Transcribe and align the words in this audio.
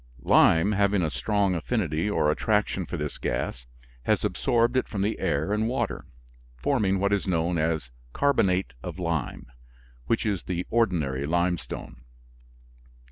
Lime, 0.23 0.71
having 0.71 1.03
a 1.03 1.11
strong 1.11 1.53
affinity 1.53 2.09
or 2.09 2.31
attraction 2.31 2.87
for 2.87 2.97
this 2.97 3.19
gas, 3.19 3.67
has 4.05 4.25
absorbed 4.25 4.75
it 4.75 4.87
from 4.87 5.03
the 5.03 5.19
air 5.19 5.53
and 5.53 5.67
water, 5.67 6.07
forming 6.57 6.97
what 6.99 7.13
is 7.13 7.27
known 7.27 7.59
as 7.59 7.91
carbonate 8.11 8.73
of 8.81 8.97
lime 8.97 9.45
which 10.07 10.25
is 10.25 10.45
the 10.45 10.65
ordinary 10.71 11.27
limestone. 11.27 12.01